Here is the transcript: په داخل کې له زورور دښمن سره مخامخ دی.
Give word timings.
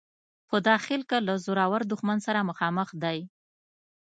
په 0.49 0.57
داخل 0.69 1.01
کې 1.09 1.17
له 1.27 1.33
زورور 1.45 1.81
دښمن 1.91 2.17
سره 2.27 2.47
مخامخ 2.49 2.89
دی. 3.03 3.19